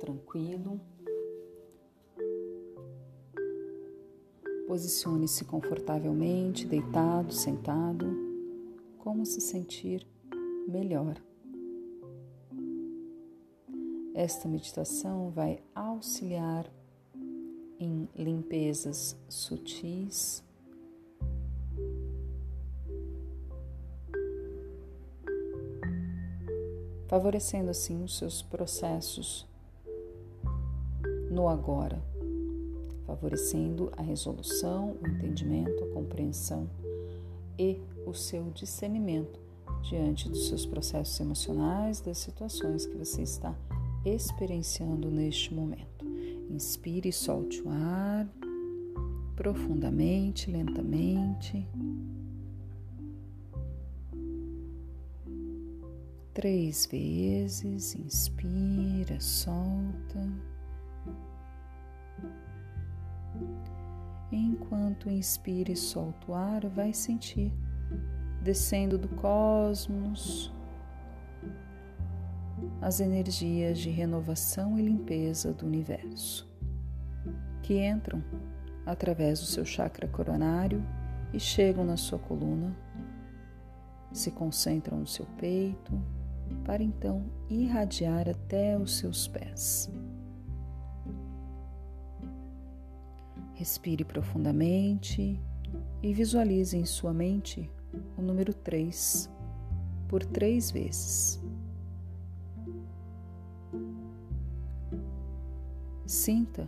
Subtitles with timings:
[0.00, 0.80] tranquilo.
[4.66, 8.06] Posicione-se confortavelmente, deitado, sentado,
[8.98, 10.06] como se sentir
[10.66, 11.20] melhor.
[14.14, 16.70] Esta meditação vai auxiliar
[17.78, 20.44] em limpezas sutis
[27.10, 29.44] favorecendo assim os seus processos
[31.30, 32.02] no agora,
[33.06, 36.68] favorecendo a resolução, o entendimento, a compreensão
[37.58, 39.40] e o seu discernimento
[39.82, 43.56] diante dos seus processos emocionais, das situações que você está
[44.04, 46.04] experienciando neste momento.
[46.50, 48.28] Inspire e solte o ar
[49.36, 51.66] profundamente, lentamente.
[56.32, 60.26] três vezes, inspira, solta.
[64.70, 67.52] Enquanto inspira e solta o ar, vai sentir
[68.40, 70.54] descendo do cosmos
[72.80, 76.48] as energias de renovação e limpeza do universo,
[77.64, 78.22] que entram
[78.86, 80.86] através do seu chakra coronário
[81.32, 82.72] e chegam na sua coluna,
[84.12, 86.00] se concentram no seu peito,
[86.64, 89.90] para então irradiar até os seus pés.
[93.60, 95.38] Respire profundamente
[96.02, 97.70] e visualize em sua mente
[98.16, 99.28] o número 3
[100.08, 101.38] por três vezes.
[106.06, 106.66] Sinta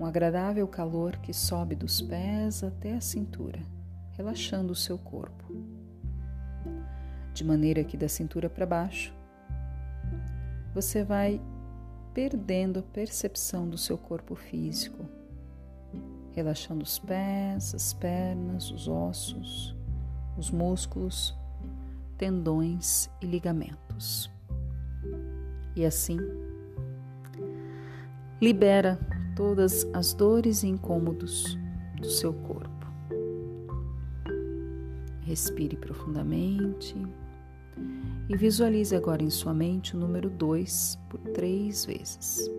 [0.00, 3.60] um agradável calor que sobe dos pés até a cintura,
[4.16, 5.44] relaxando o seu corpo
[7.32, 9.14] de maneira que da cintura para baixo
[10.74, 11.40] você vai
[12.12, 15.19] perdendo a percepção do seu corpo físico,
[16.40, 19.76] relaxando os pés, as pernas, os ossos,
[20.38, 21.36] os músculos,
[22.16, 24.30] tendões e ligamentos.
[25.76, 26.18] E assim,
[28.40, 28.98] libera
[29.36, 31.58] todas as dores e incômodos
[31.98, 32.86] do seu corpo.
[35.20, 36.96] Respire profundamente
[38.28, 42.50] e visualize agora em sua mente o número 2 por três vezes.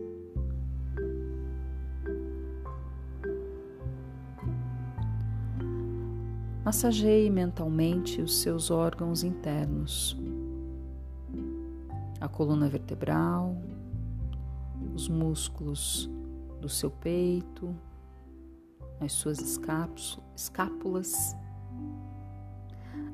[6.63, 10.15] Massageie mentalmente os seus órgãos internos,
[12.19, 13.57] a coluna vertebral,
[14.93, 16.07] os músculos
[16.61, 17.75] do seu peito,
[18.99, 19.39] as suas
[20.35, 21.35] escápulas,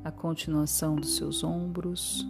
[0.04, 2.28] a continuação dos seus ombros,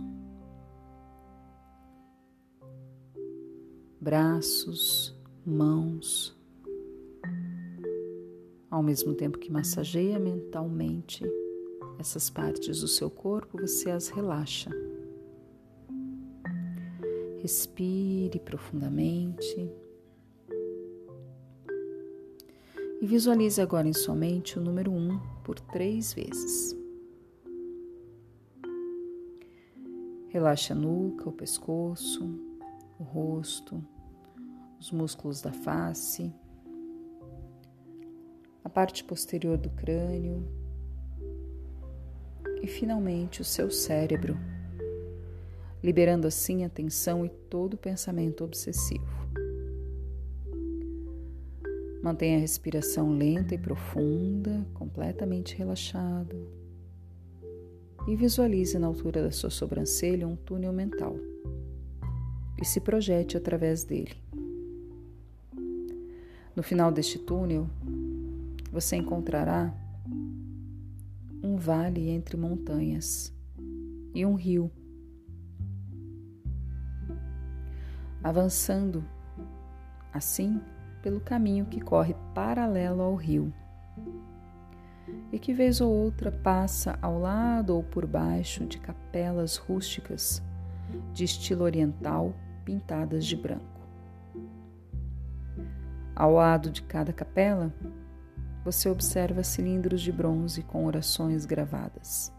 [3.99, 6.36] braços, mãos,
[8.69, 11.25] ao mesmo tempo que massageia mentalmente
[11.99, 14.69] essas partes do seu corpo, você as relaxa.
[17.41, 19.71] Respire profundamente.
[23.01, 26.75] E visualize agora em sua mente o número 1 um por três vezes.
[30.29, 32.25] Relaxe a nuca, o pescoço,
[32.99, 33.83] o rosto,
[34.79, 36.33] os músculos da face,
[38.67, 40.45] a parte posterior do crânio
[42.61, 44.37] e finalmente o seu cérebro,
[45.81, 49.07] liberando assim a tensão e todo o pensamento obsessivo.
[52.03, 56.35] Mantenha a respiração lenta e profunda, completamente relaxado.
[58.05, 61.15] E visualize na altura da sua sobrancelha um túnel mental
[62.61, 64.17] e se projete através dele.
[66.53, 67.69] No final deste túnel,
[68.79, 69.73] você encontrará
[71.41, 73.35] um vale entre montanhas
[74.13, 74.71] e um rio.
[78.23, 79.03] Avançando
[80.13, 80.61] assim
[81.01, 83.51] pelo caminho que corre paralelo ao rio
[85.31, 90.39] e que vez ou outra passa ao lado ou por baixo de capelas rústicas
[91.13, 92.31] de estilo oriental
[92.63, 93.81] pintadas de branco.
[96.15, 97.73] Ao lado de cada capela,
[98.67, 102.33] você observa cilindros de bronze com orações gravadas.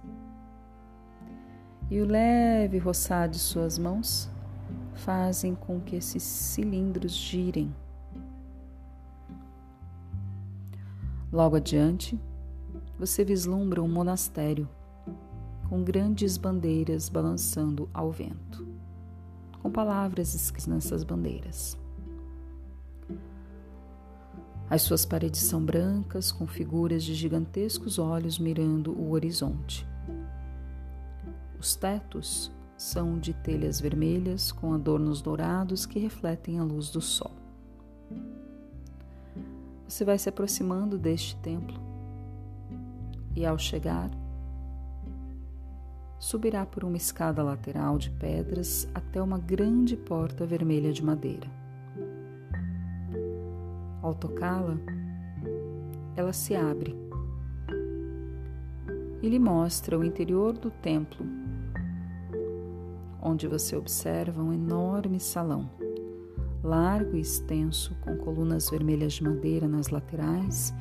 [1.90, 4.28] E o leve roçar de suas mãos
[4.92, 7.74] fazem com que esses cilindros girem.
[11.32, 12.20] Logo adiante,
[12.98, 14.68] você vislumbra um monastério
[15.70, 18.68] com grandes bandeiras balançando ao vento,
[19.62, 21.78] com palavras escritas nessas bandeiras.
[24.70, 29.86] As suas paredes são brancas, com figuras de gigantescos olhos mirando o horizonte.
[31.58, 37.32] Os tetos são de telhas vermelhas com adornos dourados que refletem a luz do sol.
[39.88, 41.80] Você vai se aproximando deste templo
[43.34, 44.10] e, ao chegar,
[46.18, 51.57] subirá por uma escada lateral de pedras até uma grande porta vermelha de madeira.
[54.08, 54.78] Ao tocá-la,
[56.16, 56.96] ela se abre
[59.20, 61.26] e lhe mostra o interior do templo,
[63.20, 65.68] onde você observa um enorme salão,
[66.64, 70.72] largo e extenso, com colunas vermelhas de madeira nas laterais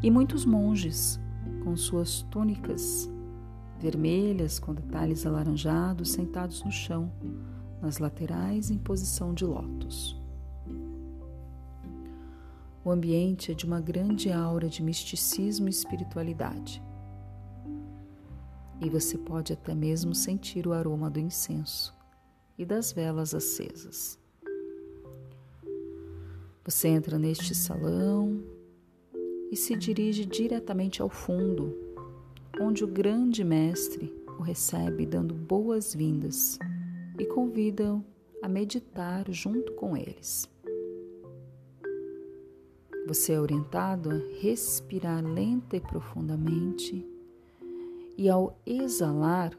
[0.00, 1.18] e muitos monges
[1.64, 3.10] com suas túnicas
[3.80, 7.10] vermelhas com detalhes alaranjados sentados no chão,
[7.82, 10.17] nas laterais em posição de lótus.
[12.88, 16.82] O ambiente é de uma grande aura de misticismo e espiritualidade.
[18.80, 21.94] E você pode até mesmo sentir o aroma do incenso
[22.56, 24.18] e das velas acesas.
[26.64, 28.42] Você entra neste salão
[29.52, 31.76] e se dirige diretamente ao fundo,
[32.58, 36.58] onde o grande mestre o recebe dando boas-vindas
[37.18, 38.02] e convida-o
[38.42, 40.48] a meditar junto com eles.
[43.08, 47.08] Você é orientado a respirar lenta e profundamente
[48.18, 49.58] e, ao exalar,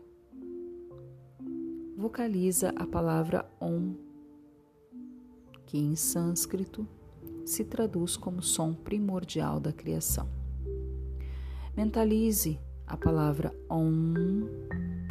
[1.98, 3.96] vocaliza a palavra Om,
[5.66, 6.88] que em sânscrito
[7.44, 10.30] se traduz como som primordial da criação.
[11.76, 14.14] Mentalize a palavra Om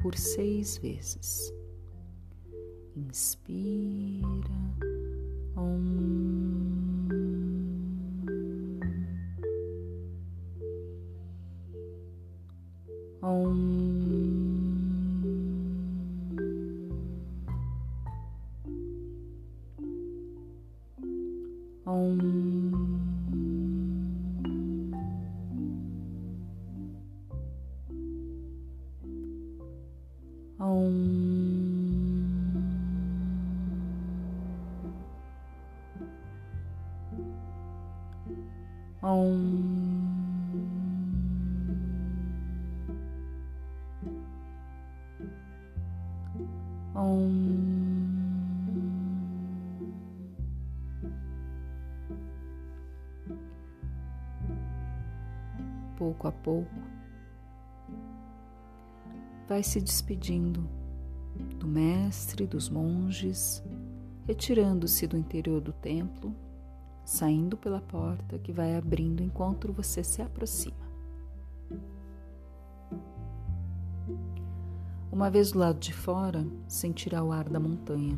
[0.01, 1.53] por seis vezes.
[2.95, 4.29] Inspira,
[5.57, 6.48] Om.
[13.29, 13.79] Om
[21.85, 22.39] Om
[30.59, 31.39] Om.
[39.03, 39.48] Om
[55.99, 56.71] Pouco a pouco,
[59.49, 60.65] vai se despedindo
[61.59, 63.61] do mestre, dos monges,
[64.25, 66.33] retirando-se do interior do templo,
[67.05, 70.87] saindo pela porta que vai abrindo enquanto você se aproxima.
[75.11, 78.17] Uma vez do lado de fora, sentirá o ar da montanha.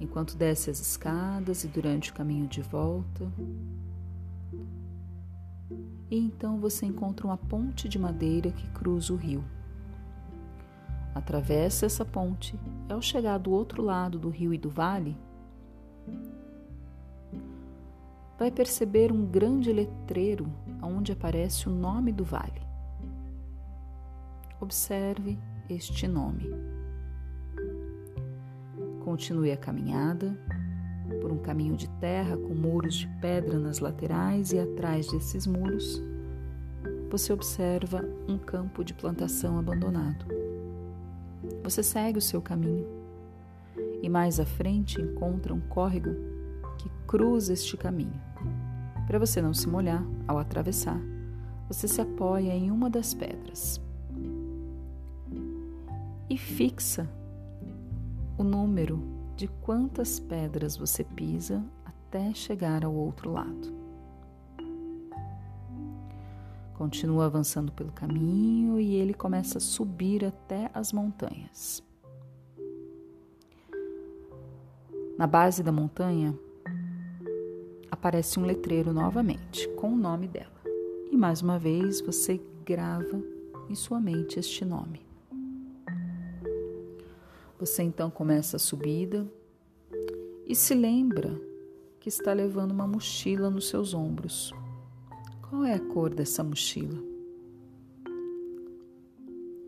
[0.00, 3.30] Enquanto desce as escadas e durante o caminho de volta.
[6.10, 9.44] E então você encontra uma ponte de madeira que cruza o rio.
[11.14, 15.16] Atravessa essa ponte e, ao chegar do outro lado do rio e do vale,
[18.38, 20.50] vai perceber um grande letreiro
[20.82, 22.60] onde aparece o nome do vale.
[24.60, 25.38] Observe
[25.68, 26.48] este nome.
[29.04, 30.38] Continue a caminhada
[31.20, 36.02] por um caminho de terra com muros de pedra nas laterais e atrás desses muros.
[37.10, 40.24] Você observa um campo de plantação abandonado.
[41.62, 42.86] Você segue o seu caminho
[44.02, 46.10] e mais à frente encontra um córrego
[46.78, 48.20] que cruza este caminho.
[49.06, 51.00] Para você não se molhar ao atravessar,
[51.68, 53.80] você se apoia em uma das pedras
[56.30, 57.10] e fixa
[58.38, 63.72] o número de quantas pedras você pisa até chegar ao outro lado.
[66.74, 71.82] Continua avançando pelo caminho e ele começa a subir até as montanhas.
[75.16, 76.38] Na base da montanha
[77.90, 80.60] aparece um letreiro novamente com o nome dela.
[81.10, 83.22] E mais uma vez você grava
[83.70, 85.09] em sua mente este nome.
[87.60, 89.30] Você então começa a subida
[90.46, 91.38] e se lembra
[92.00, 94.50] que está levando uma mochila nos seus ombros.
[95.46, 96.98] Qual é a cor dessa mochila?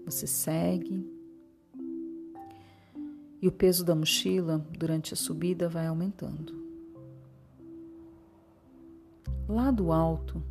[0.07, 1.07] Você segue
[3.43, 6.55] E o peso da mochila durante a subida vai aumentando.
[9.47, 10.43] Lá do alto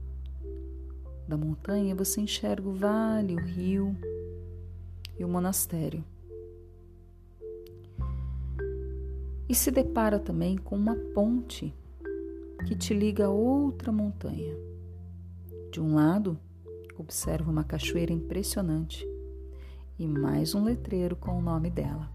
[1.28, 3.98] da montanha você enxerga o vale, o rio
[5.18, 6.04] e o monastério.
[9.52, 11.76] E se depara também com uma ponte
[12.66, 14.56] que te liga a outra montanha.
[15.70, 16.40] De um lado,
[16.98, 19.06] observa uma cachoeira impressionante
[20.00, 22.10] e mais um letreiro com o nome dela.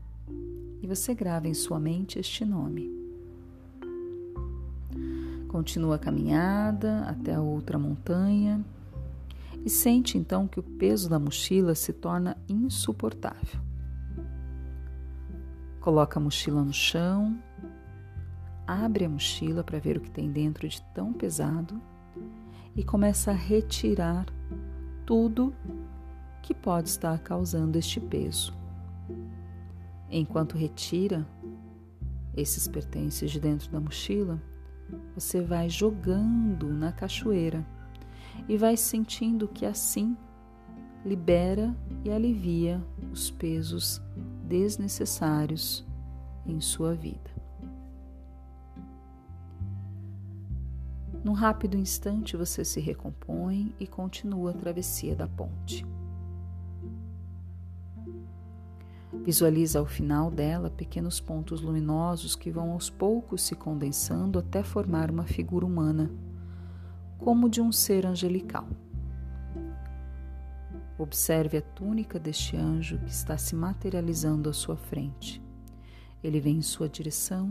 [0.81, 2.91] E você grava em sua mente este nome.
[5.49, 8.65] Continua a caminhada até a outra montanha
[9.63, 13.66] e sente então que o peso da mochila se torna insuportável.
[15.87, 17.41] Coloca a mochila no chão,
[18.67, 21.81] abre a mochila para ver o que tem dentro de tão pesado
[22.75, 24.27] e começa a retirar
[25.07, 25.55] tudo
[26.43, 28.53] que pode estar causando este peso.
[30.11, 31.25] Enquanto retira
[32.37, 34.43] esses pertences de dentro da mochila,
[35.15, 37.65] você vai jogando na cachoeira
[38.49, 40.17] e vai sentindo que assim
[41.05, 41.73] libera
[42.05, 44.03] e alivia os pesos
[44.47, 45.85] desnecessários
[46.47, 47.31] em sua vida.
[51.25, 55.85] Num rápido instante você se recompõe e continua a travessia da ponte.
[59.25, 65.11] Visualiza ao final dela pequenos pontos luminosos que vão aos poucos se condensando até formar
[65.11, 66.09] uma figura humana,
[67.19, 68.69] como de um ser angelical.
[70.99, 75.43] Observe a túnica deste anjo que está se materializando à sua frente.
[76.25, 77.51] Ele vem em sua direção,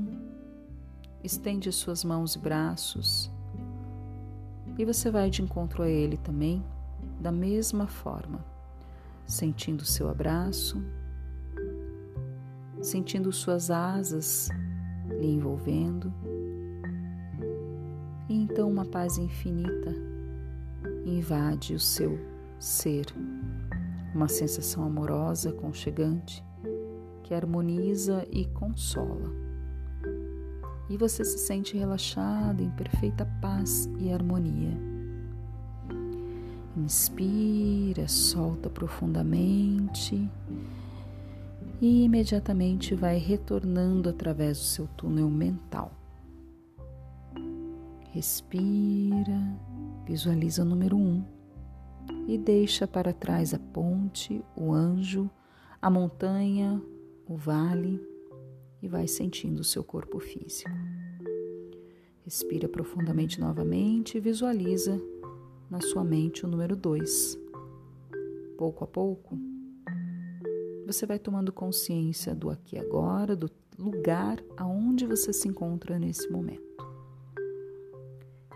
[1.24, 3.32] estende suas mãos e braços,
[4.78, 6.64] e você vai de encontro a ele também,
[7.20, 8.44] da mesma forma,
[9.26, 10.84] sentindo seu abraço,
[12.82, 14.50] sentindo suas asas
[15.08, 16.12] lhe envolvendo,
[18.28, 19.94] e então uma paz infinita
[21.06, 22.35] invade o seu
[22.66, 23.06] ser,
[24.14, 26.44] uma sensação amorosa, conchegante,
[27.24, 29.46] que harmoniza e consola
[30.90, 34.78] e você se sente relaxado em perfeita paz e harmonia.
[36.78, 40.30] Inspira, solta profundamente
[41.82, 45.92] e imediatamente vai retornando através do seu túnel mental.
[48.12, 49.42] Respira,
[50.06, 51.24] visualiza o número um
[52.28, 55.30] e deixa para trás a ponte, o anjo,
[55.82, 56.82] a montanha,
[57.28, 58.02] o vale
[58.82, 60.70] e vai sentindo o seu corpo físico.
[62.24, 65.00] Respira profundamente novamente e visualiza
[65.70, 67.38] na sua mente o número 2.
[68.58, 69.38] Pouco a pouco,
[70.86, 76.30] você vai tomando consciência do aqui e agora, do lugar aonde você se encontra nesse
[76.30, 76.64] momento.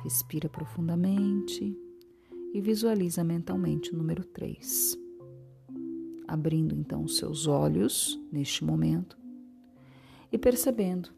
[0.03, 1.77] Respira profundamente
[2.53, 4.97] e visualiza mentalmente o número 3.
[6.27, 9.17] Abrindo então os seus olhos neste momento
[10.31, 11.09] e percebendo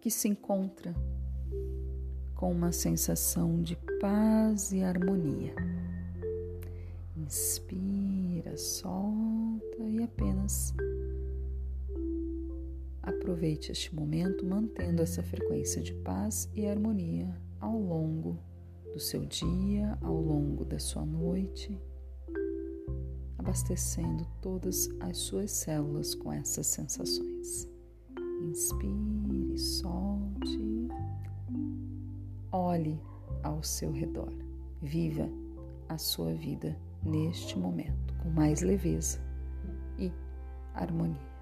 [0.00, 0.94] que se encontra
[2.34, 5.54] com uma sensação de paz e harmonia.
[7.16, 10.74] Inspira, solta e apenas
[13.02, 18.38] aproveite este momento mantendo essa frequência de paz e harmonia ao longo
[18.96, 21.78] do seu dia, ao longo da sua noite
[23.36, 27.68] abastecendo todas as suas células com essas sensações.
[28.42, 30.88] Inspire, solte,
[32.50, 32.98] olhe
[33.42, 34.32] ao seu redor,
[34.80, 35.28] viva
[35.90, 39.20] a sua vida neste momento com mais leveza
[39.98, 40.10] e
[40.74, 41.36] harmonia.